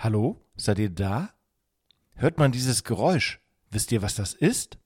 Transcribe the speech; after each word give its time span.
Hallo? 0.00 0.40
Seid 0.56 0.78
ihr 0.78 0.90
da? 0.90 1.30
Hört 2.14 2.38
man 2.38 2.52
dieses 2.52 2.84
Geräusch? 2.84 3.40
Wisst 3.72 3.90
ihr, 3.90 4.00
was 4.00 4.14
das 4.14 4.32
ist? 4.32 4.78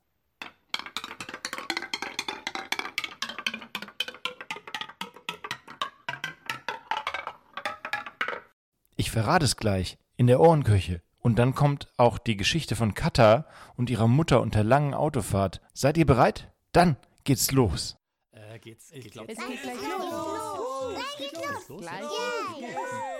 Ich 8.96 9.11
verrate 9.11 9.45
es 9.45 9.56
gleich 9.56 9.98
in 10.17 10.29
der 10.29 10.40
Ohrenküche. 10.40 11.02
Und 11.18 11.38
dann 11.38 11.54
kommt 11.54 11.92
auch 11.98 12.16
die 12.16 12.38
Geschichte 12.38 12.74
von 12.74 12.94
Katha 12.94 13.46
und 13.76 13.90
ihrer 13.90 14.08
Mutter 14.08 14.40
unter 14.40 14.60
der 14.60 14.64
langen 14.64 14.94
Autofahrt. 14.94 15.60
Seid 15.74 15.98
ihr 15.98 16.06
bereit? 16.06 16.50
Dann 16.72 16.96
geht's 17.24 17.52
los. 17.52 17.98
Äh, 18.32 18.58
geht's, 18.60 18.90
ich 18.92 19.10
glaub, 19.10 19.29
Es 19.29 19.36
geht 19.36 19.62
gleich 19.62 19.76
los. 19.76 20.94
Gleich 20.94 21.30
geht's 21.32 21.68
los. 21.68 21.80
Gleich, 21.82 22.00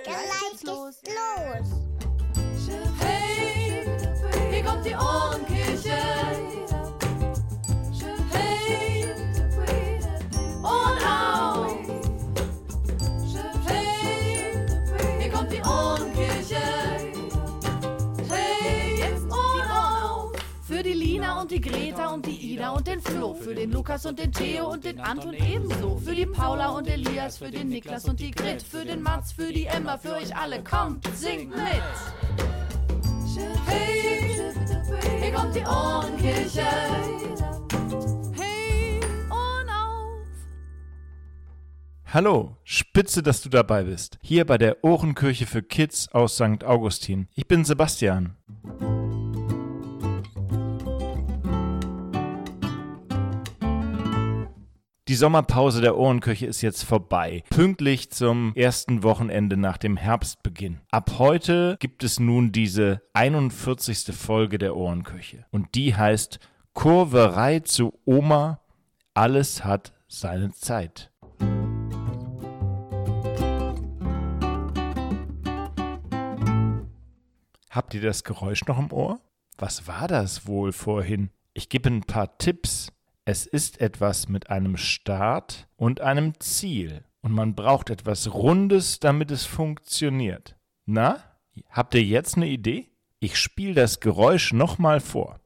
Gleich 0.03 0.49
geht's 0.51 0.63
los. 0.63 1.01
Kommt 4.73 4.85
die 4.85 4.95
Ohrenkirche. 4.95 5.97
Hey, 8.31 9.05
Ohren 10.63 10.97
auf. 11.05 11.77
Hey, 13.67 14.53
hier 15.19 15.31
kommt 15.31 15.51
die 15.51 15.61
Ohrenkirche. 15.61 16.63
Hey, 18.29 18.97
jetzt 18.97 19.23
Ohren 19.25 19.71
auf. 19.71 20.31
Für 20.63 20.81
die 20.81 20.93
Lina 20.93 21.41
und 21.41 21.51
die 21.51 21.61
Greta 21.61 22.07
und 22.07 22.25
die 22.25 22.53
Ida 22.53 22.69
und 22.71 22.87
den 22.87 23.01
Flo. 23.01 23.35
Für 23.35 23.53
den 23.53 23.71
Lukas 23.71 24.05
und 24.07 24.17
den 24.17 24.31
Theo 24.31 24.71
und 24.71 24.83
den 24.83 24.99
Anton 24.99 25.33
ebenso. 25.33 25.97
Für 25.97 26.15
die 26.15 26.25
Paula 26.25 26.69
und 26.69 26.87
Elias, 26.87 27.37
für 27.37 27.51
den 27.51 27.69
Niklas 27.69 28.05
und 28.05 28.19
die 28.19 28.31
Grit. 28.31 28.63
Für 28.63 28.83
den 28.83 29.03
Mats, 29.03 29.33
für 29.33 29.53
die 29.53 29.65
Emma, 29.65 29.97
für 29.97 30.15
euch 30.15 30.35
alle. 30.35 30.63
Kommt, 30.63 31.05
singt 31.15 31.51
mit. 31.51 31.83
Hey, 33.65 34.32
kommt 35.33 35.55
die 35.55 35.65
Ohrenkirche. 35.65 36.65
Hey, 38.39 38.99
Ohren 39.29 39.69
auf. 39.69 40.25
Hallo, 42.13 42.57
spitze, 42.63 43.23
dass 43.23 43.41
du 43.41 43.49
dabei 43.49 43.83
bist. 43.83 44.19
Hier 44.21 44.45
bei 44.45 44.57
der 44.57 44.83
Ohrenkirche 44.83 45.45
für 45.45 45.63
Kids 45.63 46.09
aus 46.09 46.35
St. 46.35 46.63
Augustin. 46.63 47.27
Ich 47.33 47.47
bin 47.47 47.65
Sebastian. 47.65 48.37
Die 55.13 55.17
Sommerpause 55.17 55.79
der 55.79 55.95
Ohrenkirche 55.95 56.47
ist 56.47 56.63
jetzt 56.63 56.81
vorbei. 56.81 57.43
Pünktlich 57.51 58.09
zum 58.09 58.51
ersten 58.55 59.03
Wochenende 59.03 59.57
nach 59.57 59.77
dem 59.77 59.95
Herbstbeginn. 59.95 60.81
Ab 60.89 61.19
heute 61.19 61.77
gibt 61.79 62.03
es 62.03 62.19
nun 62.19 62.51
diese 62.51 63.03
41. 63.13 64.05
Folge 64.11 64.57
der 64.57 64.75
Ohrenkirche. 64.75 65.45
Und 65.51 65.75
die 65.75 65.95
heißt 65.95 66.39
Kurverei 66.73 67.59
zu 67.59 67.93
Oma. 68.05 68.61
Alles 69.13 69.63
hat 69.63 69.93
seine 70.07 70.51
Zeit. 70.51 71.11
Habt 77.69 77.93
ihr 77.93 78.01
das 78.01 78.23
Geräusch 78.23 78.65
noch 78.65 78.79
im 78.79 78.91
Ohr? 78.91 79.19
Was 79.59 79.87
war 79.87 80.07
das 80.07 80.47
wohl 80.47 80.71
vorhin? 80.71 81.29
Ich 81.53 81.69
gebe 81.69 81.87
ein 81.91 82.01
paar 82.01 82.35
Tipps. 82.39 82.87
Es 83.25 83.45
ist 83.45 83.79
etwas 83.79 84.27
mit 84.27 84.49
einem 84.49 84.75
Start 84.75 85.69
und 85.77 86.01
einem 86.01 86.37
Ziel. 86.41 87.05
Und 87.21 87.31
man 87.31 87.55
braucht 87.55 87.89
etwas 87.89 88.33
Rundes, 88.33 88.99
damit 88.99 89.31
es 89.31 89.45
funktioniert. 89.45 90.57
Na, 90.85 91.23
habt 91.69 91.95
ihr 91.95 92.03
jetzt 92.03 92.35
eine 92.35 92.49
Idee? 92.49 92.89
Ich 93.19 93.37
spiele 93.37 93.75
das 93.75 94.01
Geräusch 94.01 94.51
nochmal 94.51 94.99
vor. 94.99 95.39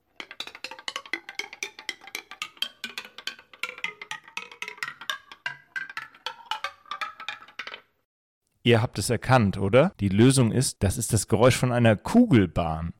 Ihr 8.63 8.81
habt 8.81 8.97
es 8.97 9.11
erkannt, 9.11 9.59
oder? 9.59 9.93
Die 9.99 10.09
Lösung 10.09 10.51
ist, 10.51 10.81
das 10.81 10.97
ist 10.97 11.13
das 11.13 11.27
Geräusch 11.27 11.55
von 11.55 11.71
einer 11.71 11.95
Kugelbahn. 11.95 12.95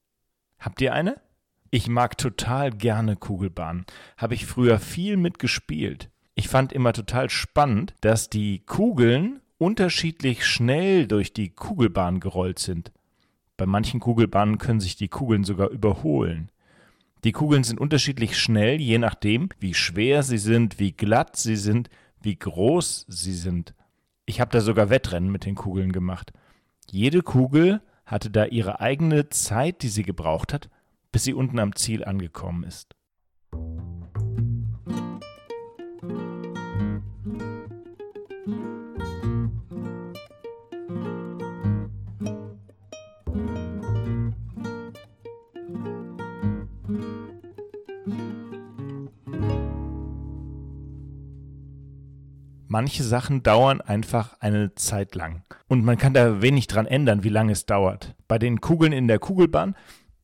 Habt 0.60 0.82
ihr 0.82 0.94
eine? 0.94 1.20
Ich 1.70 1.88
mag 1.88 2.18
total 2.18 2.72
gerne 2.72 3.16
Kugelbahnen. 3.16 3.86
Habe 4.18 4.34
ich 4.34 4.46
früher 4.46 4.80
viel 4.80 5.18
mitgespielt. 5.18 6.10
Ich 6.36 6.48
fand 6.48 6.72
immer 6.72 6.94
total 6.94 7.30
spannend, 7.30 7.94
dass 8.02 8.30
die 8.30 8.60
Kugeln 8.60 9.42
unterschiedlich 9.58 10.46
schnell 10.46 11.08
durch 11.08 11.34
die 11.34 11.50
Kugelbahn 11.50 12.20
gerollt 12.20 12.60
sind. 12.60 12.92
Bei 13.58 13.66
manchen 13.66 14.00
Kugelbahnen 14.00 14.60
können 14.60 14.80
sich 14.80 14.96
die 14.96 15.08
Kugeln 15.08 15.44
sogar 15.44 15.70
überholen. 15.70 16.52
Die 17.24 17.32
Kugeln 17.32 17.64
sind 17.64 17.80
unterschiedlich 17.80 18.38
schnell, 18.38 18.80
je 18.80 19.00
nachdem, 19.00 19.50
wie 19.60 19.74
schwer 19.74 20.22
sie 20.22 20.38
sind, 20.38 20.80
wie 20.80 20.92
glatt 20.92 21.36
sie 21.36 21.56
sind, 21.56 21.90
wie 22.22 22.36
groß 22.36 23.06
sie 23.10 23.34
sind. 23.34 23.74
Ich 24.26 24.40
habe 24.40 24.52
da 24.52 24.62
sogar 24.62 24.90
Wettrennen 24.90 25.32
mit 25.32 25.46
den 25.46 25.56
Kugeln 25.56 25.92
gemacht. 25.92 26.32
Jede 26.90 27.24
Kugel 27.24 27.82
hatte 28.06 28.30
da 28.30 28.46
ihre 28.46 28.80
eigene 28.80 29.30
Zeit, 29.30 29.82
die 29.82 29.90
sie 29.90 30.04
gebraucht 30.04 30.54
hat, 30.54 30.70
bis 31.12 31.24
sie 31.24 31.34
unten 31.34 31.60
am 31.60 31.76
Ziel 31.76 32.04
angekommen 32.04 32.64
ist. 32.64 32.96
Manche 52.70 53.04
Sachen 53.04 53.42
dauern 53.42 53.82
einfach 53.82 54.36
eine 54.40 54.76
Zeit 54.76 55.16
lang. 55.16 55.44
Und 55.68 55.84
man 55.84 55.98
kann 55.98 56.14
da 56.14 56.44
wenig 56.44 56.68
dran 56.68 56.86
ändern, 56.86 57.24
wie 57.24 57.30
lange 57.30 57.54
es 57.54 57.66
dauert. 57.66 58.14
Bei 58.28 58.38
den 58.38 58.62
Kugeln 58.62 58.92
in 58.92 59.08
der 59.08 59.18
Kugelbahn, 59.18 59.76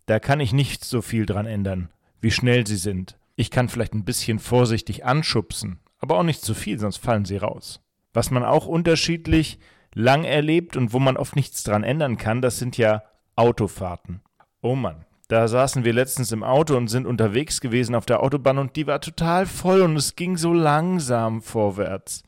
da 0.06 0.20
kann 0.20 0.40
ich 0.40 0.54
nicht 0.54 0.84
so 0.84 1.02
viel 1.02 1.26
dran 1.26 1.46
ändern, 1.46 1.90
wie 2.22 2.32
schnell 2.32 2.68
sie 2.68 2.76
sind. 2.76 3.18
Ich 3.36 3.52
kann 3.52 3.70
vielleicht 3.70 3.94
ein 3.94 4.06
bisschen 4.06 4.40
vorsichtig 4.40 5.06
anschubsen, 5.06 5.80
aber 6.00 6.18
auch 6.18 6.24
nicht 6.24 6.42
zu 6.42 6.54
viel, 6.54 6.80
sonst 6.80 6.98
fallen 6.98 7.26
sie 7.26 7.38
raus. 7.38 7.82
Was 8.14 8.30
man 8.30 8.44
auch 8.44 8.68
unterschiedlich 8.68 9.60
lang 9.94 10.24
erlebt 10.24 10.78
und 10.78 10.94
wo 10.94 11.00
man 11.00 11.18
oft 11.18 11.36
nichts 11.36 11.64
dran 11.64 11.84
ändern 11.84 12.18
kann, 12.18 12.42
das 12.42 12.60
sind 12.60 12.78
ja 12.78 13.04
Autofahrten. 13.36 14.22
Oh 14.62 14.76
Mann, 14.76 15.06
da 15.28 15.48
saßen 15.48 15.84
wir 15.84 15.94
letztens 15.94 16.32
im 16.32 16.44
Auto 16.44 16.78
und 16.78 16.90
sind 16.90 17.08
unterwegs 17.08 17.62
gewesen 17.62 17.96
auf 17.96 18.06
der 18.06 18.22
Autobahn 18.22 18.58
und 18.58 18.76
die 18.76 18.88
war 18.88 19.02
total 19.02 19.46
voll 19.46 19.82
und 19.82 19.96
es 19.96 20.16
ging 20.16 20.38
so 20.38 20.54
langsam 20.54 21.42
vorwärts. 21.42 22.24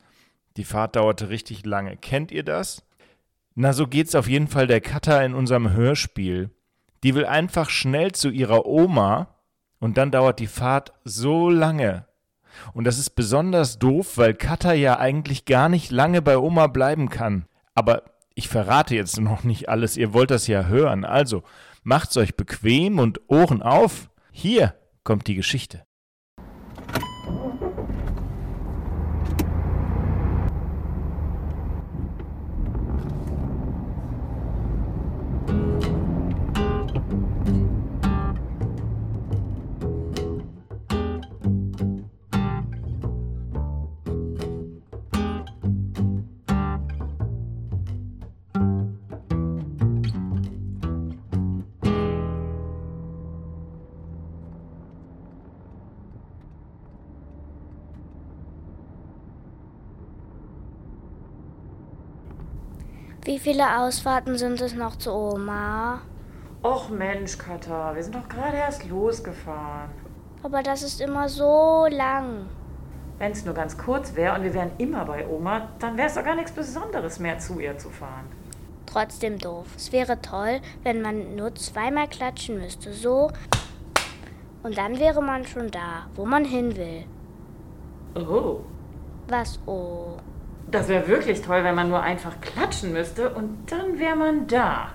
Die 0.56 0.64
Fahrt 0.64 0.96
dauerte 0.96 1.28
richtig 1.28 1.64
lange. 1.66 1.96
Kennt 1.96 2.32
ihr 2.32 2.42
das? 2.42 2.84
Na, 3.54 3.72
so 3.72 3.86
geht's 3.86 4.14
auf 4.14 4.28
jeden 4.28 4.48
Fall 4.48 4.66
der 4.66 4.80
Cutter 4.80 5.24
in 5.24 5.34
unserem 5.34 5.72
Hörspiel. 5.72 6.50
Die 7.02 7.14
will 7.14 7.24
einfach 7.26 7.70
schnell 7.70 8.12
zu 8.12 8.30
ihrer 8.30 8.66
Oma 8.66 9.28
und 9.78 9.96
dann 9.96 10.10
dauert 10.10 10.38
die 10.38 10.46
Fahrt 10.46 10.92
so 11.04 11.50
lange. 11.50 12.06
Und 12.72 12.84
das 12.84 12.98
ist 12.98 13.10
besonders 13.10 13.78
doof, 13.78 14.16
weil 14.16 14.34
Cutter 14.34 14.72
ja 14.72 14.98
eigentlich 14.98 15.44
gar 15.44 15.68
nicht 15.68 15.90
lange 15.90 16.22
bei 16.22 16.38
Oma 16.38 16.66
bleiben 16.68 17.08
kann. 17.08 17.46
Aber 17.74 18.02
ich 18.34 18.48
verrate 18.48 18.94
jetzt 18.94 19.20
noch 19.20 19.44
nicht 19.44 19.68
alles, 19.68 19.96
ihr 19.96 20.12
wollt 20.12 20.30
das 20.30 20.46
ja 20.46 20.64
hören. 20.64 21.04
Also, 21.04 21.42
macht's 21.82 22.16
euch 22.16 22.36
bequem 22.36 22.98
und 22.98 23.20
Ohren 23.28 23.62
auf. 23.62 24.10
Hier 24.30 24.74
kommt 25.04 25.26
die 25.26 25.34
Geschichte. 25.34 25.85
Wie 63.26 63.40
viele 63.40 63.80
Ausfahrten 63.80 64.38
sind 64.38 64.60
es 64.60 64.72
noch 64.76 64.94
zu 64.98 65.12
Oma? 65.12 66.00
Och 66.62 66.90
Mensch, 66.90 67.36
Katha, 67.36 67.92
wir 67.92 68.00
sind 68.00 68.14
doch 68.14 68.28
gerade 68.28 68.56
erst 68.56 68.88
losgefahren. 68.88 69.90
Aber 70.44 70.62
das 70.62 70.84
ist 70.84 71.00
immer 71.00 71.28
so 71.28 71.88
lang. 71.90 72.46
Wenn 73.18 73.32
es 73.32 73.44
nur 73.44 73.52
ganz 73.52 73.76
kurz 73.76 74.14
wäre 74.14 74.36
und 74.36 74.44
wir 74.44 74.54
wären 74.54 74.70
immer 74.78 75.04
bei 75.04 75.26
Oma, 75.26 75.68
dann 75.80 75.96
wäre 75.96 76.06
es 76.06 76.14
doch 76.14 76.22
gar 76.22 76.36
nichts 76.36 76.52
Besonderes 76.52 77.18
mehr, 77.18 77.36
zu 77.40 77.58
ihr 77.58 77.76
zu 77.76 77.90
fahren. 77.90 78.26
trotzdem 78.86 79.38
doof. 79.40 79.66
Es 79.76 79.90
wäre 79.90 80.20
toll, 80.22 80.60
wenn 80.84 81.02
man 81.02 81.34
nur 81.34 81.52
zweimal 81.56 82.06
klatschen 82.06 82.58
müsste. 82.58 82.92
So. 82.92 83.32
Und 84.62 84.78
dann 84.78 85.00
wäre 85.00 85.20
man 85.20 85.44
schon 85.44 85.68
da, 85.72 86.06
wo 86.14 86.24
man 86.24 86.44
hin 86.44 86.76
will. 86.76 87.04
Oh. 88.14 88.60
Was 89.26 89.58
oh? 89.66 90.18
Das 90.70 90.88
wäre 90.88 91.06
wirklich 91.06 91.42
toll, 91.42 91.62
wenn 91.62 91.74
man 91.74 91.88
nur 91.88 92.02
einfach 92.02 92.40
klatschen 92.40 92.92
müsste 92.92 93.30
und 93.30 93.70
dann 93.70 93.98
wäre 93.98 94.16
man 94.16 94.46
da. 94.46 94.88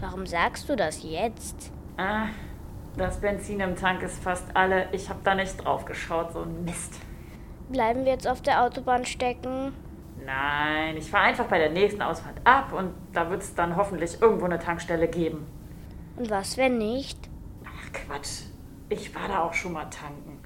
Warum 0.00 0.26
sagst 0.26 0.68
du 0.68 0.76
das 0.76 1.02
jetzt? 1.02 1.72
Ah, 1.96 2.26
das 2.96 3.20
Benzin 3.20 3.60
im 3.60 3.76
Tank 3.76 4.02
ist 4.02 4.22
fast 4.22 4.44
alle. 4.54 4.88
Ich 4.92 5.08
habe 5.08 5.20
da 5.24 5.34
nicht 5.34 5.56
drauf 5.56 5.86
geschaut, 5.86 6.32
so 6.32 6.42
ein 6.42 6.64
Mist. 6.64 6.94
Bleiben 7.70 8.04
wir 8.04 8.12
jetzt 8.12 8.28
auf 8.28 8.42
der 8.42 8.62
Autobahn 8.62 9.06
stecken? 9.06 9.72
Nein, 10.24 10.96
ich 10.96 11.10
fahre 11.10 11.24
einfach 11.24 11.46
bei 11.46 11.58
der 11.58 11.70
nächsten 11.70 12.02
Ausfahrt 12.02 12.36
ab 12.44 12.72
und 12.72 12.92
da 13.12 13.30
wird 13.30 13.42
es 13.42 13.54
dann 13.54 13.76
hoffentlich 13.76 14.20
irgendwo 14.20 14.44
eine 14.44 14.58
Tankstelle 14.58 15.08
geben. 15.08 15.46
Und 16.16 16.30
was, 16.30 16.56
wenn 16.56 16.78
nicht? 16.78 17.18
Ach 17.64 17.92
Quatsch, 17.92 18.42
ich 18.88 19.14
war 19.14 19.28
da 19.28 19.42
auch 19.44 19.54
schon 19.54 19.72
mal 19.72 19.86
tanken. 19.86 20.40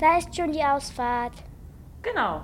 Da 0.00 0.16
ist 0.16 0.34
schon 0.34 0.50
die 0.50 0.64
Ausfahrt. 0.64 1.34
Genau. 2.00 2.40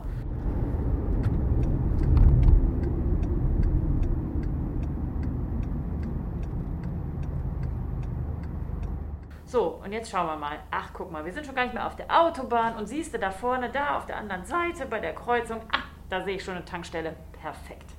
So, 9.46 9.80
und 9.82 9.92
jetzt 9.92 10.10
schauen 10.10 10.26
wir 10.26 10.36
mal. 10.36 10.58
Ach, 10.70 10.90
guck 10.92 11.10
mal, 11.10 11.24
wir 11.24 11.32
sind 11.32 11.46
schon 11.46 11.54
gar 11.54 11.64
nicht 11.64 11.72
mehr 11.72 11.86
auf 11.86 11.96
der 11.96 12.10
Autobahn 12.10 12.76
und 12.76 12.88
siehst 12.88 13.14
du 13.14 13.18
da 13.18 13.30
vorne, 13.30 13.70
da 13.70 13.96
auf 13.96 14.04
der 14.04 14.18
anderen 14.18 14.44
Seite 14.44 14.84
bei 14.84 15.00
der 15.00 15.14
Kreuzung, 15.14 15.62
ah, 15.72 15.84
da 16.10 16.22
sehe 16.22 16.36
ich 16.36 16.44
schon 16.44 16.56
eine 16.56 16.64
Tankstelle. 16.66 17.16
Perfekt. 17.40 17.94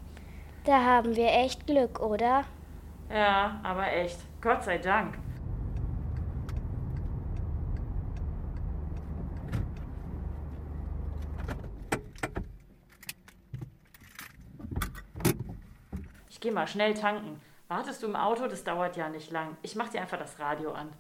Da 0.65 0.83
haben 0.83 1.15
wir 1.15 1.30
echt 1.30 1.65
Glück, 1.65 2.00
oder? 2.00 2.44
Ja, 3.09 3.59
aber 3.63 3.92
echt. 3.92 4.19
Gott 4.39 4.63
sei 4.63 4.77
Dank. 4.77 5.18
Gehe 16.47 16.53
mal 16.53 16.65
schnell 16.65 16.94
tanken. 16.94 17.41
Wartest 17.67 18.01
du 18.01 18.07
im 18.07 18.15
Auto? 18.15 18.47
Das 18.47 18.63
dauert 18.63 18.95
ja 18.95 19.09
nicht 19.09 19.31
lang. 19.31 19.57
Ich 19.63 19.75
mach 19.75 19.89
dir 19.89 19.99
einfach 19.99 20.17
das 20.17 20.39
Radio 20.39 20.71
an. 20.71 20.94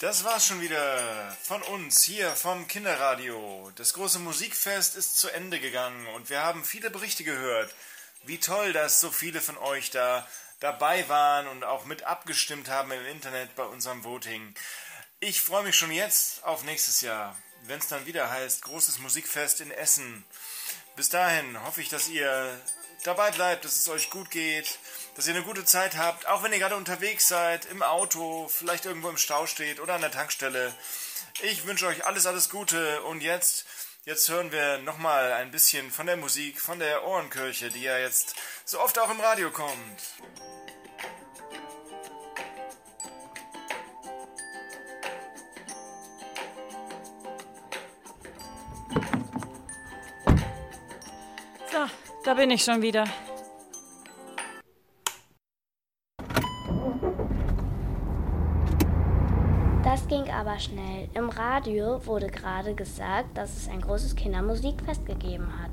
Das 0.00 0.24
war's 0.24 0.44
schon 0.44 0.60
wieder 0.60 1.30
von 1.40 1.62
uns 1.62 2.02
hier 2.02 2.30
vom 2.30 2.66
Kinderradio. 2.66 3.70
Das 3.76 3.94
große 3.94 4.18
Musikfest 4.18 4.96
ist 4.96 5.20
zu 5.20 5.28
Ende 5.28 5.60
gegangen 5.60 6.08
und 6.16 6.28
wir 6.28 6.42
haben 6.42 6.64
viele 6.64 6.90
Berichte 6.90 7.22
gehört. 7.22 7.72
Wie 8.24 8.38
toll, 8.38 8.72
dass 8.72 8.98
so 8.98 9.12
viele 9.12 9.40
von 9.40 9.56
euch 9.56 9.92
da 9.92 10.26
dabei 10.58 11.08
waren 11.08 11.46
und 11.46 11.62
auch 11.62 11.84
mit 11.84 12.02
abgestimmt 12.02 12.68
haben 12.68 12.90
im 12.90 13.06
Internet 13.06 13.54
bei 13.54 13.62
unserem 13.62 14.02
Voting. 14.02 14.52
Ich 15.20 15.40
freue 15.40 15.62
mich 15.62 15.76
schon 15.76 15.92
jetzt 15.92 16.42
auf 16.42 16.64
nächstes 16.64 17.02
Jahr, 17.02 17.36
wenn 17.68 17.78
es 17.78 17.88
dann 17.88 18.06
wieder 18.06 18.30
heißt 18.30 18.62
Großes 18.62 18.98
Musikfest 18.98 19.60
in 19.60 19.70
Essen. 19.70 20.24
Bis 20.96 21.08
dahin 21.08 21.62
hoffe 21.64 21.80
ich, 21.80 21.88
dass 21.88 22.08
ihr 22.08 22.60
dabei 23.04 23.30
bleibt, 23.30 23.64
dass 23.64 23.76
es 23.76 23.88
euch 23.88 24.10
gut 24.10 24.30
geht, 24.30 24.78
dass 25.14 25.26
ihr 25.26 25.34
eine 25.34 25.44
gute 25.44 25.64
Zeit 25.64 25.96
habt, 25.96 26.26
auch 26.26 26.42
wenn 26.42 26.52
ihr 26.52 26.58
gerade 26.58 26.76
unterwegs 26.76 27.28
seid, 27.28 27.66
im 27.66 27.82
Auto, 27.82 28.48
vielleicht 28.48 28.86
irgendwo 28.86 29.08
im 29.08 29.18
Stau 29.18 29.46
steht 29.46 29.80
oder 29.80 29.94
an 29.94 30.00
der 30.00 30.10
Tankstelle. 30.10 30.74
Ich 31.42 31.66
wünsche 31.66 31.86
euch 31.86 32.06
alles, 32.06 32.26
alles 32.26 32.48
Gute 32.48 33.02
und 33.02 33.20
jetzt, 33.20 33.66
jetzt 34.04 34.28
hören 34.28 34.52
wir 34.52 34.78
nochmal 34.78 35.32
ein 35.32 35.50
bisschen 35.50 35.90
von 35.90 36.06
der 36.06 36.16
Musik, 36.16 36.60
von 36.60 36.78
der 36.78 37.04
Ohrenkirche, 37.06 37.70
die 37.70 37.82
ja 37.82 37.98
jetzt 37.98 38.34
so 38.64 38.80
oft 38.80 38.98
auch 38.98 39.10
im 39.10 39.20
Radio 39.20 39.50
kommt. 39.50 40.00
Da 52.26 52.34
bin 52.34 52.50
ich 52.50 52.64
schon 52.64 52.82
wieder. 52.82 53.04
Das 59.84 60.08
ging 60.08 60.28
aber 60.30 60.58
schnell. 60.58 61.08
Im 61.14 61.28
Radio 61.28 62.04
wurde 62.04 62.26
gerade 62.26 62.74
gesagt, 62.74 63.36
dass 63.36 63.56
es 63.56 63.68
ein 63.68 63.80
großes 63.80 64.16
Kindermusikfest 64.16 65.06
gegeben 65.06 65.46
hat. 65.62 65.70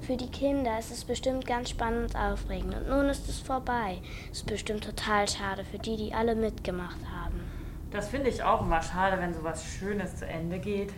Für 0.00 0.16
die 0.16 0.30
Kinder 0.30 0.78
ist 0.78 0.90
es 0.90 1.04
bestimmt 1.04 1.46
ganz 1.46 1.68
spannend 1.68 2.14
und 2.14 2.20
aufregend. 2.20 2.74
Und 2.74 2.88
nun 2.88 3.10
ist 3.10 3.28
es 3.28 3.38
vorbei. 3.38 3.98
Es 4.32 4.38
ist 4.38 4.46
bestimmt 4.46 4.84
total 4.84 5.28
schade 5.28 5.64
für 5.64 5.78
die, 5.78 5.98
die 5.98 6.14
alle 6.14 6.34
mitgemacht 6.34 6.98
haben. 7.12 7.40
Das 7.90 8.08
finde 8.08 8.30
ich 8.30 8.42
auch 8.42 8.62
immer 8.62 8.80
schade, 8.80 9.20
wenn 9.20 9.34
sowas 9.34 9.62
Schönes 9.64 10.16
zu 10.16 10.26
Ende 10.26 10.58
geht. 10.58 10.92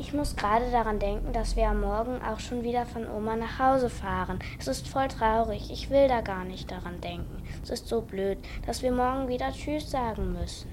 Ich 0.00 0.14
muss 0.14 0.34
gerade 0.34 0.70
daran 0.70 0.98
denken, 0.98 1.34
dass 1.34 1.56
wir 1.56 1.68
am 1.68 1.82
Morgen 1.82 2.22
auch 2.22 2.40
schon 2.40 2.62
wieder 2.62 2.86
von 2.86 3.06
Oma 3.06 3.36
nach 3.36 3.58
Hause 3.58 3.90
fahren. 3.90 4.38
Es 4.58 4.66
ist 4.66 4.88
voll 4.88 5.08
traurig. 5.08 5.70
Ich 5.70 5.90
will 5.90 6.08
da 6.08 6.22
gar 6.22 6.44
nicht 6.44 6.70
daran 6.70 7.02
denken. 7.02 7.42
Es 7.62 7.68
ist 7.68 7.86
so 7.86 8.00
blöd, 8.00 8.38
dass 8.66 8.82
wir 8.82 8.92
morgen 8.92 9.28
wieder 9.28 9.52
Tschüss 9.52 9.90
sagen 9.90 10.32
müssen. 10.32 10.70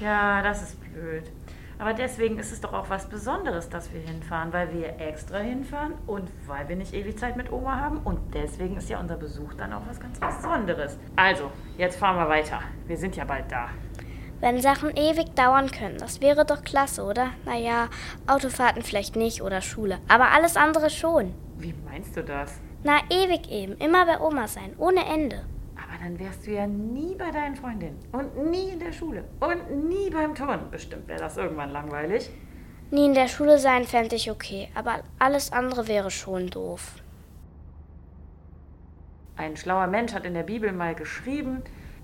Ja, 0.00 0.40
das 0.40 0.62
ist 0.62 0.80
blöd. 0.80 1.30
Aber 1.78 1.92
deswegen 1.92 2.38
ist 2.38 2.50
es 2.50 2.62
doch 2.62 2.72
auch 2.72 2.88
was 2.88 3.10
Besonderes, 3.10 3.68
dass 3.68 3.92
wir 3.92 4.00
hinfahren, 4.00 4.54
weil 4.54 4.72
wir 4.72 4.98
extra 4.98 5.38
hinfahren 5.38 5.92
und 6.06 6.30
weil 6.46 6.68
wir 6.70 6.76
nicht 6.76 6.94
ewig 6.94 7.18
Zeit 7.18 7.36
mit 7.36 7.52
Oma 7.52 7.78
haben. 7.78 7.98
Und 7.98 8.34
deswegen 8.34 8.78
ist 8.78 8.88
ja 8.88 9.00
unser 9.00 9.16
Besuch 9.16 9.52
dann 9.54 9.70
auch 9.74 9.82
was 9.86 10.00
ganz 10.00 10.18
Besonderes. 10.18 10.98
Also, 11.16 11.50
jetzt 11.76 11.98
fahren 11.98 12.16
wir 12.16 12.28
weiter. 12.28 12.60
Wir 12.86 12.96
sind 12.96 13.16
ja 13.16 13.26
bald 13.26 13.52
da. 13.52 13.68
Wenn 14.42 14.60
Sachen 14.60 14.90
ewig 14.96 15.36
dauern 15.36 15.70
können, 15.70 15.98
das 15.98 16.20
wäre 16.20 16.44
doch 16.44 16.64
klasse, 16.64 17.04
oder? 17.04 17.30
Naja, 17.44 17.88
Autofahrten 18.26 18.82
vielleicht 18.82 19.14
nicht 19.14 19.40
oder 19.40 19.60
Schule, 19.60 20.00
aber 20.08 20.32
alles 20.32 20.56
andere 20.56 20.90
schon. 20.90 21.32
Wie 21.58 21.72
meinst 21.84 22.16
du 22.16 22.24
das? 22.24 22.58
Na, 22.82 22.98
ewig 23.08 23.48
eben, 23.52 23.76
immer 23.76 24.04
bei 24.04 24.18
Oma 24.20 24.48
sein, 24.48 24.74
ohne 24.78 25.04
Ende. 25.06 25.44
Aber 25.76 25.96
dann 26.02 26.18
wärst 26.18 26.44
du 26.44 26.50
ja 26.50 26.66
nie 26.66 27.14
bei 27.14 27.30
deinen 27.30 27.54
Freundinnen 27.54 28.00
und 28.10 28.50
nie 28.50 28.70
in 28.70 28.80
der 28.80 28.90
Schule 28.90 29.22
und 29.38 29.88
nie 29.88 30.10
beim 30.10 30.34
Turnen. 30.34 30.72
Bestimmt 30.72 31.06
wäre 31.06 31.20
das 31.20 31.36
irgendwann 31.36 31.70
langweilig. 31.70 32.28
Nie 32.90 33.06
in 33.06 33.14
der 33.14 33.28
Schule 33.28 33.60
sein 33.60 33.84
fände 33.84 34.16
ich 34.16 34.28
okay, 34.28 34.68
aber 34.74 35.04
alles 35.20 35.52
andere 35.52 35.86
wäre 35.86 36.10
schon 36.10 36.48
doof. 36.48 36.96
Ein 39.36 39.56
schlauer 39.56 39.86
Mensch 39.86 40.12
hat 40.12 40.24
in 40.24 40.34
der 40.34 40.42
Bibel 40.42 40.72
mal 40.72 40.96
geschrieben, 40.96 41.62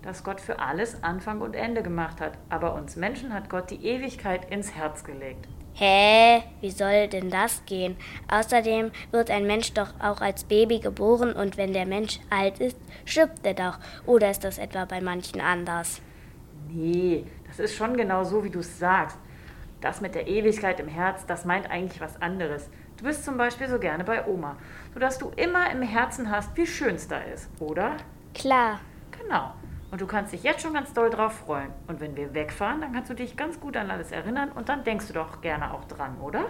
dass 0.09 0.25
Gott 0.25 0.41
für 0.41 0.59
alles 0.59 1.03
Anfang 1.05 1.43
und 1.43 1.55
Ende 1.55 1.83
gemacht 1.83 2.23
hat. 2.23 2.33
Aber 2.49 2.75
uns 2.75 2.97
Menschen 2.97 3.35
hat 3.35 3.51
Gott 3.51 3.71
die 3.71 3.85
Ewigkeit 3.85 4.51
ins 4.51 4.75
Herz 4.75 5.05
gelegt. 5.05 5.47
Hä? 5.75 6.43
Wie 6.63 6.71
soll 6.71 7.09
denn 7.09 7.29
das 7.29 7.63
gehen? 7.67 7.95
Außerdem 8.27 8.91
wird 9.11 9.31
ein 9.31 9.47
Mensch 9.47 9.75
doch 9.75 9.93
auch 10.01 10.23
als 10.23 10.45
Baby 10.45 10.79
geboren 10.79 11.35
und 11.35 11.59
wenn 11.59 11.75
der 11.75 11.85
Mensch 11.85 12.21
alt 12.31 12.59
ist, 12.59 12.79
stirbt 13.05 13.45
er 13.45 13.53
doch. 13.53 13.79
Oder 14.07 14.31
ist 14.31 14.45
das 14.45 14.57
etwa 14.57 14.87
bei 14.87 15.03
manchen 15.03 15.43
anders? 15.43 16.01
Nee, 16.71 17.27
das 17.47 17.59
ist 17.59 17.77
schon 17.77 17.95
genau 17.95 18.25
so, 18.25 18.43
wie 18.43 18.51
du 18.51 18.61
es 18.61 18.79
sagst. 18.79 19.19
Das 19.83 20.01
mit 20.01 20.15
der 20.15 20.27
Ewigkeit 20.27 20.81
im 20.81 20.89
Herz, 20.89 21.27
das 21.27 21.45
meint 21.45 21.71
eigentlich 21.71 22.01
was 22.01 22.21
anderes. 22.23 22.71
Du 22.97 23.05
bist 23.05 23.27
zum 23.27 23.37
Beispiel 23.37 23.69
so 23.69 23.79
gerne 23.79 24.05
bei 24.05 24.27
Oma, 24.27 24.57
sodass 24.95 25.19
du 25.19 25.33
immer 25.37 25.71
im 25.71 25.83
Herzen 25.83 26.31
hast, 26.31 26.57
wie 26.57 26.67
schön 26.67 26.95
es 26.95 27.07
da 27.07 27.19
ist, 27.19 27.51
oder? 27.61 27.99
Klar. 28.33 28.81
Genau. 29.11 29.53
Und 29.91 30.01
du 30.01 30.07
kannst 30.07 30.33
dich 30.33 30.43
jetzt 30.43 30.63
schon 30.63 30.75
ganz 30.75 30.93
doll 30.93 31.09
drauf 31.09 31.33
freuen. 31.33 31.71
Und 31.87 32.01
wenn 32.01 32.15
wir 32.15 32.35
wegfahren, 32.35 32.81
dann 32.81 32.93
kannst 32.93 33.11
du 33.11 33.15
dich 33.15 33.37
ganz 33.37 33.59
gut 33.59 33.77
an 33.77 33.91
alles 33.91 34.13
erinnern 34.13 34.53
und 34.53 34.69
dann 34.69 34.85
denkst 34.85 35.07
du 35.07 35.15
doch 35.15 35.41
gerne 35.41 35.73
auch 35.73 35.85
dran, 35.85 36.21
oder? 36.21 36.45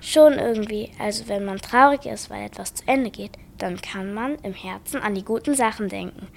Schon 0.00 0.34
irgendwie. 0.34 0.90
Also 0.98 1.28
wenn 1.28 1.44
man 1.44 1.58
traurig 1.58 2.06
ist, 2.06 2.30
weil 2.30 2.46
etwas 2.46 2.74
zu 2.74 2.86
Ende 2.86 3.10
geht, 3.10 3.38
dann 3.58 3.80
kann 3.80 4.14
man 4.14 4.36
im 4.36 4.54
Herzen 4.54 5.00
an 5.00 5.14
die 5.14 5.24
guten 5.24 5.54
Sachen 5.54 5.88
denken. 5.88 6.28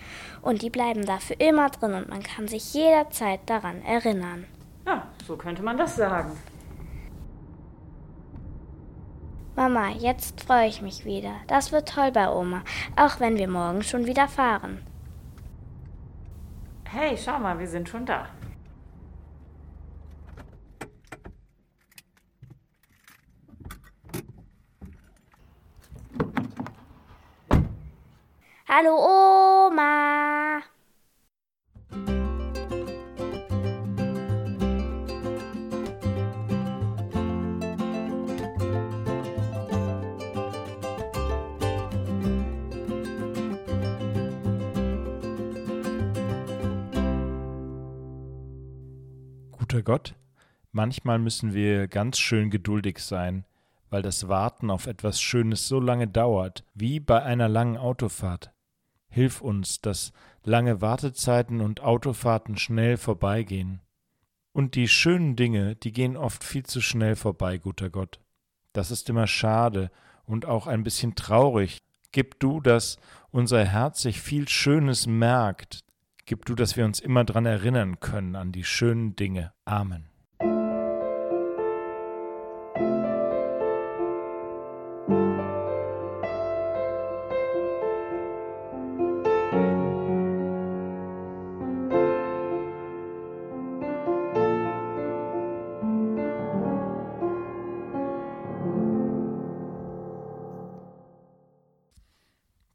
Und 0.42 0.62
die 0.62 0.70
bleiben 0.70 1.06
dafür 1.06 1.40
immer 1.40 1.70
drin 1.70 1.94
und 1.94 2.10
man 2.10 2.22
kann 2.22 2.48
sich 2.48 2.74
jederzeit 2.74 3.42
daran 3.48 3.82
erinnern. 3.84 4.46
Ja, 4.86 5.08
so 5.26 5.36
könnte 5.36 5.64
man 5.64 5.78
das 5.78 5.96
sagen. 5.96 6.32
Mama, 9.56 9.90
jetzt 9.90 10.44
freue 10.44 10.68
ich 10.68 10.82
mich 10.82 11.06
wieder. 11.06 11.34
Das 11.48 11.72
wird 11.72 11.90
toll 11.90 12.12
bei 12.12 12.30
Oma, 12.30 12.62
auch 12.96 13.20
wenn 13.20 13.38
wir 13.38 13.48
morgen 13.48 13.84
schon 13.84 14.06
wieder 14.06 14.28
fahren 14.28 14.86
hey, 16.96 17.18
schau 17.18 17.40
mal, 17.40 17.60
wir 17.60 17.68
sind 17.68 17.90
schon 17.90 18.06
da. 18.06 18.28
Hallo 28.68 28.96
Oma. 29.68 30.35
Guter 49.76 49.84
Gott, 49.84 50.16
manchmal 50.72 51.20
müssen 51.20 51.54
wir 51.54 51.90
ganz 51.90 52.18
schön 52.18 52.50
geduldig 52.50 53.00
sein, 53.00 53.44
weil 53.90 54.02
das 54.02 54.30
Warten 54.30 54.72
auf 54.72 54.88
etwas 54.88 55.20
Schönes 55.20 55.68
so 55.68 55.82
lange 55.82 56.08
dauert, 56.08 56.64
wie 56.74 57.02
bei 57.02 57.22
einer 57.22 57.50
langen 57.50 57.76
Autofahrt. 57.76 58.54
Hilf 59.10 59.42
uns, 59.42 59.82
dass 59.82 60.14
lange 60.46 60.80
Wartezeiten 60.80 61.60
und 61.60 61.82
Autofahrten 61.82 62.58
schnell 62.58 62.96
vorbeigehen. 62.96 63.82
Und 64.54 64.76
die 64.76 64.88
schönen 64.88 65.36
Dinge, 65.36 65.76
die 65.76 65.92
gehen 65.92 66.16
oft 66.16 66.46
viel 66.46 66.64
zu 66.64 66.80
schnell 66.80 67.18
vorbei, 67.18 67.58
guter 67.58 67.90
Gott. 67.90 68.22
Das 68.72 68.92
ist 68.92 69.10
immer 69.10 69.28
schade 69.28 69.92
und 70.24 70.46
auch 70.46 70.68
ein 70.68 70.84
bisschen 70.84 71.16
traurig. 71.16 71.80
Gib 72.14 72.40
du, 72.40 72.62
dass 72.62 72.98
unser 73.30 73.66
Herz 73.66 74.04
sich 74.04 74.22
viel 74.22 74.48
Schönes 74.48 75.06
merkt. 75.06 75.85
Gib 76.28 76.46
du, 76.46 76.56
dass 76.56 76.76
wir 76.76 76.86
uns 76.86 77.00
immer 77.00 77.24
daran 77.24 77.46
erinnern 77.46 78.00
können 78.00 78.36
an 78.36 78.52
die 78.52 78.64
schönen 78.64 79.16
Dinge. 79.16 79.54
Amen. 79.64 80.15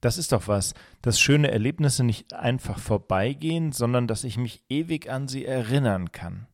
Das 0.00 0.16
ist 0.16 0.32
doch 0.32 0.48
was, 0.48 0.74
dass 1.02 1.20
schöne 1.20 1.50
Erlebnisse 1.50 2.04
nicht 2.04 2.32
einfach 2.32 2.78
vorbeigehen, 2.78 3.72
sondern 3.72 4.06
dass 4.06 4.24
ich 4.24 4.38
mich 4.38 4.64
ewig 4.68 5.10
an 5.10 5.28
sie 5.28 5.44
erinnern 5.44 6.12
kann. 6.12 6.46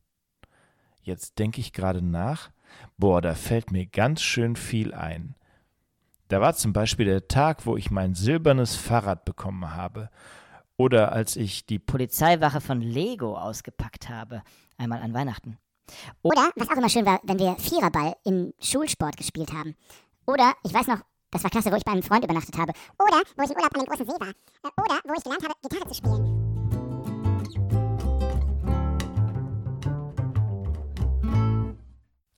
Jetzt 1.01 1.39
denke 1.39 1.61
ich 1.61 1.71
gerade 1.71 2.01
nach, 2.01 2.51
boah, 2.97 3.21
da 3.21 3.35
fällt 3.35 3.71
mir 3.71 3.85
ganz 3.85 4.21
schön 4.21 4.57
viel 4.57 4.93
ein. 4.93 5.35
Da 6.27 6.41
war 6.41 6.53
zum 6.55 6.73
Beispiel 6.73 7.05
der 7.05 7.29
Tag, 7.29 7.65
wo 7.65 7.77
ich 7.77 7.89
mein 7.89 8.13
silbernes 8.13 8.75
Fahrrad 8.75 9.23
bekommen 9.23 9.73
habe. 9.73 10.09
Oder 10.75 11.13
als 11.13 11.37
ich 11.37 11.65
die 11.65 11.79
Polizeiwache 11.79 12.59
von 12.59 12.81
Lego 12.81 13.37
ausgepackt 13.37 14.09
habe, 14.09 14.43
einmal 14.77 15.01
an 15.01 15.13
Weihnachten. 15.13 15.57
Oder, 16.21 16.51
was 16.57 16.69
auch 16.69 16.75
immer 16.75 16.89
schön 16.89 17.05
war, 17.05 17.21
wenn 17.23 17.39
wir 17.39 17.55
Viererball 17.55 18.15
im 18.25 18.53
Schulsport 18.59 19.15
gespielt 19.15 19.53
haben. 19.53 19.75
Oder, 20.25 20.53
ich 20.63 20.73
weiß 20.73 20.87
noch, 20.87 20.99
das 21.31 21.43
war 21.43 21.49
klasse, 21.49 21.71
wo 21.71 21.75
ich 21.75 21.83
bei 21.83 21.91
einem 21.91 22.03
Freund 22.03 22.23
übernachtet 22.23 22.57
habe. 22.57 22.71
Oder 22.97 23.21
wo 23.35 23.43
ich 23.43 23.49
im 23.49 23.57
Urlaub 23.57 23.75
an 23.75 23.81
dem 23.81 23.85
großen 23.85 24.05
See 24.05 24.19
war. 24.19 24.29
Äh, 24.29 24.69
Oder 24.77 25.01
wo 25.03 25.13
ich 25.13 25.23
gelernt 25.23 25.43
habe, 25.43 25.53
Gitarre 25.61 25.87
zu 25.87 25.95
spielen. 25.95 26.47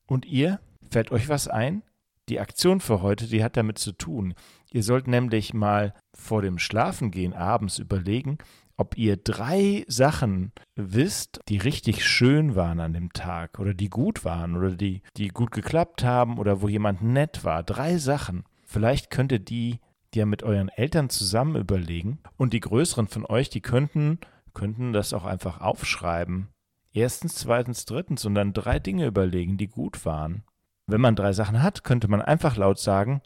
Und 0.08 0.26
ihr? 0.26 0.60
Fällt 0.90 1.12
euch 1.12 1.30
was 1.30 1.48
ein? 1.48 1.84
Die 2.30 2.40
Aktion 2.40 2.80
für 2.80 3.04
heute, 3.04 3.28
die 3.28 3.44
hat 3.44 3.58
damit 3.58 3.78
zu 3.78 3.92
tun. 3.92 4.34
Ihr 4.72 4.82
sollt 4.82 5.08
nämlich 5.08 5.54
mal 5.54 5.94
vor 6.16 6.42
dem 6.42 6.58
Schlafengehen 6.58 7.34
abends 7.34 7.78
überlegen, 7.78 8.40
ob 8.76 8.98
ihr 8.98 9.18
drei 9.18 9.86
Sachen 9.88 10.52
wisst, 10.76 11.42
die 11.48 11.58
richtig 11.58 12.06
schön 12.06 12.56
waren 12.56 12.80
an 12.80 12.94
dem 12.94 13.14
Tag 13.14 13.60
oder 13.60 13.76
die 13.76 13.90
gut 13.90 14.26
waren 14.26 14.56
oder 14.56 14.72
die, 14.72 15.04
die 15.16 15.28
gut 15.28 15.52
geklappt 15.52 16.04
haben 16.04 16.40
oder 16.40 16.62
wo 16.62 16.68
jemand 16.68 17.04
nett 17.04 17.44
war. 17.44 17.62
Drei 17.62 17.98
Sachen. 17.98 18.46
Vielleicht 18.72 19.10
könnt 19.10 19.32
ihr 19.32 19.40
die 19.40 19.80
ja 20.14 20.28
mit 20.28 20.44
euren 20.44 20.70
Eltern 20.70 21.10
zusammen 21.10 21.56
überlegen 21.56 22.20
und 22.38 22.54
die 22.54 22.60
größeren 22.60 23.08
von 23.08 23.26
euch, 23.26 23.50
die 23.50 23.62
könnten, 23.62 24.20
könnten 24.54 24.94
das 24.94 25.12
auch 25.12 25.26
einfach 25.26 25.60
aufschreiben. 25.60 26.50
Erstens, 26.94 27.34
zweitens, 27.34 27.86
drittens 27.86 28.26
und 28.26 28.36
dann 28.36 28.54
drei 28.54 28.78
Dinge 28.78 29.08
überlegen, 29.08 29.58
die 29.58 29.70
gut 29.70 30.06
waren. 30.06 30.44
Wenn 30.86 31.02
man 31.02 31.16
drei 31.16 31.34
Sachen 31.34 31.64
hat, 31.64 31.84
könnte 31.84 32.08
man 32.08 32.22
einfach 32.22 32.58
laut 32.58 32.78
sagen, 32.78 33.24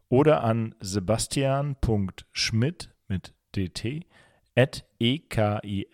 oder 0.09 0.43
an 0.43 0.75
sebastian.schmidt 0.79 2.89
mit 3.07 3.33
dt 3.55 4.05
at 4.55 4.85
ekir.de. 4.99 5.87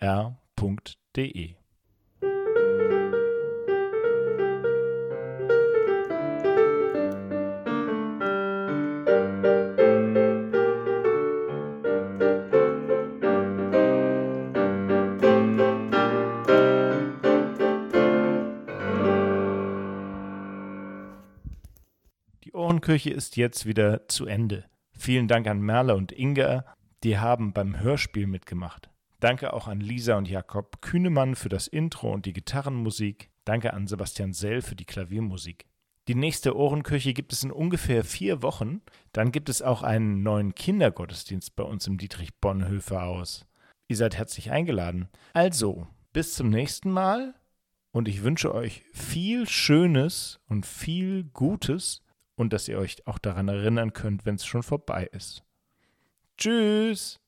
Die 22.90 22.94
Ohrenkirche 22.94 23.16
ist 23.16 23.36
jetzt 23.36 23.66
wieder 23.66 24.08
zu 24.08 24.26
Ende. 24.26 24.64
Vielen 24.98 25.28
Dank 25.28 25.46
an 25.46 25.60
Merle 25.60 25.94
und 25.94 26.10
Inga, 26.10 26.64
die 27.04 27.18
haben 27.18 27.52
beim 27.52 27.78
Hörspiel 27.78 28.26
mitgemacht. 28.26 28.90
Danke 29.20 29.52
auch 29.52 29.68
an 29.68 29.78
Lisa 29.78 30.18
und 30.18 30.28
Jakob 30.28 30.82
Kühnemann 30.82 31.36
für 31.36 31.48
das 31.48 31.68
Intro 31.68 32.12
und 32.12 32.26
die 32.26 32.32
Gitarrenmusik. 32.32 33.30
Danke 33.44 33.74
an 33.74 33.86
Sebastian 33.86 34.32
Sell 34.32 34.60
für 34.60 34.74
die 34.74 34.86
Klaviermusik. 34.86 35.66
Die 36.08 36.16
nächste 36.16 36.56
Ohrenkirche 36.56 37.12
gibt 37.12 37.32
es 37.32 37.44
in 37.44 37.52
ungefähr 37.52 38.02
vier 38.02 38.42
Wochen. 38.42 38.82
Dann 39.12 39.30
gibt 39.30 39.50
es 39.50 39.62
auch 39.62 39.84
einen 39.84 40.24
neuen 40.24 40.56
Kindergottesdienst 40.56 41.54
bei 41.54 41.62
uns 41.62 41.86
im 41.86 41.96
Dietrich-Bonhoeffer 41.96 43.02
Haus. 43.02 43.46
Ihr 43.86 43.98
seid 43.98 44.18
herzlich 44.18 44.50
eingeladen. 44.50 45.08
Also, 45.32 45.86
bis 46.12 46.34
zum 46.34 46.50
nächsten 46.50 46.90
Mal 46.90 47.34
und 47.92 48.08
ich 48.08 48.24
wünsche 48.24 48.52
euch 48.52 48.82
viel 48.92 49.48
Schönes 49.48 50.40
und 50.48 50.66
viel 50.66 51.22
Gutes 51.22 52.02
und 52.40 52.54
dass 52.54 52.68
ihr 52.68 52.78
euch 52.78 53.06
auch 53.06 53.18
daran 53.18 53.48
erinnern 53.48 53.92
könnt, 53.92 54.24
wenn 54.24 54.36
es 54.36 54.46
schon 54.46 54.62
vorbei 54.62 55.04
ist. 55.12 55.44
Tschüss! 56.38 57.20